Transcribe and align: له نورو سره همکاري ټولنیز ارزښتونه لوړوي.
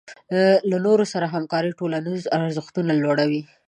له 0.69 0.77
نورو 0.85 1.05
سره 1.13 1.25
همکاري 1.35 1.71
ټولنیز 1.79 2.21
ارزښتونه 2.37 2.91
لوړوي. 3.03 3.41